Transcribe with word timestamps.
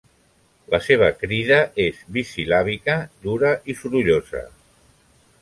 La 0.73 0.77
seva 0.85 1.09
crida 1.23 1.59
és 1.83 1.99
bisil·làbica, 2.17 2.97
dura 3.27 3.53
i 3.71 3.77
sorollosa. 3.83 4.43